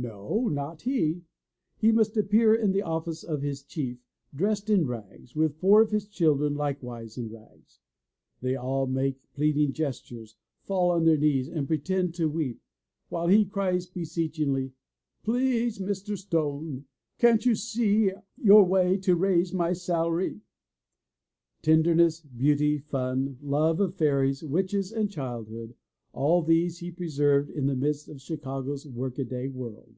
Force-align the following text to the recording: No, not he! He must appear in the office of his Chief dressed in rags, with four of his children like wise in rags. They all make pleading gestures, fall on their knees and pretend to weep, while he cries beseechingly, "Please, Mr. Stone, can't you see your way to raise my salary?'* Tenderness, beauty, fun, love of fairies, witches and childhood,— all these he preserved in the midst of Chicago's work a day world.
No, 0.00 0.46
not 0.46 0.82
he! 0.82 1.22
He 1.76 1.90
must 1.90 2.16
appear 2.16 2.54
in 2.54 2.70
the 2.70 2.82
office 2.82 3.24
of 3.24 3.42
his 3.42 3.64
Chief 3.64 3.98
dressed 4.32 4.70
in 4.70 4.86
rags, 4.86 5.34
with 5.34 5.56
four 5.58 5.82
of 5.82 5.90
his 5.90 6.06
children 6.06 6.54
like 6.54 6.80
wise 6.84 7.18
in 7.18 7.30
rags. 7.32 7.80
They 8.40 8.54
all 8.54 8.86
make 8.86 9.18
pleading 9.34 9.72
gestures, 9.72 10.36
fall 10.62 10.92
on 10.92 11.04
their 11.04 11.16
knees 11.16 11.48
and 11.48 11.66
pretend 11.66 12.14
to 12.14 12.28
weep, 12.30 12.62
while 13.08 13.26
he 13.26 13.44
cries 13.44 13.86
beseechingly, 13.88 14.72
"Please, 15.24 15.80
Mr. 15.80 16.16
Stone, 16.16 16.84
can't 17.18 17.44
you 17.44 17.56
see 17.56 18.12
your 18.36 18.62
way 18.64 18.98
to 18.98 19.16
raise 19.16 19.52
my 19.52 19.72
salary?'* 19.72 20.42
Tenderness, 21.60 22.20
beauty, 22.20 22.78
fun, 22.78 23.36
love 23.42 23.80
of 23.80 23.96
fairies, 23.96 24.44
witches 24.44 24.92
and 24.92 25.10
childhood,— 25.10 25.74
all 26.18 26.42
these 26.42 26.78
he 26.78 26.90
preserved 26.90 27.50
in 27.50 27.66
the 27.66 27.76
midst 27.76 28.08
of 28.08 28.18
Chicago's 28.20 28.86
work 28.88 29.18
a 29.18 29.24
day 29.24 29.46
world. 29.46 29.94